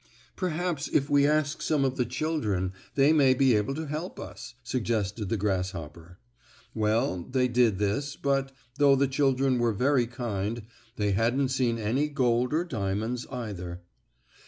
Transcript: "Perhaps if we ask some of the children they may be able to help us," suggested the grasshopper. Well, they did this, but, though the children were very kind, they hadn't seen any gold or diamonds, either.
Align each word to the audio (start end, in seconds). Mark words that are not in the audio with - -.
"Perhaps 0.35 0.87
if 0.87 1.11
we 1.11 1.27
ask 1.27 1.61
some 1.61 1.85
of 1.85 1.95
the 1.95 2.07
children 2.07 2.73
they 2.95 3.13
may 3.13 3.35
be 3.35 3.55
able 3.55 3.75
to 3.75 3.85
help 3.85 4.19
us," 4.19 4.55
suggested 4.63 5.29
the 5.29 5.37
grasshopper. 5.37 6.17
Well, 6.73 7.21
they 7.29 7.47
did 7.47 7.77
this, 7.77 8.15
but, 8.15 8.51
though 8.79 8.95
the 8.95 9.07
children 9.07 9.59
were 9.59 9.73
very 9.73 10.07
kind, 10.07 10.63
they 10.95 11.11
hadn't 11.11 11.49
seen 11.49 11.77
any 11.77 12.07
gold 12.09 12.51
or 12.51 12.63
diamonds, 12.65 13.27
either. 13.29 13.81